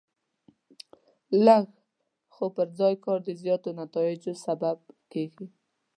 لږ 1.45 1.65
خو 2.33 2.45
پر 2.55 2.67
ځای 2.79 2.95
کار 3.05 3.19
د 3.27 3.29
زیاتو 3.41 3.69
نتایجو 3.81 4.33
سبب 4.45 4.77
کېږي. 5.11 5.45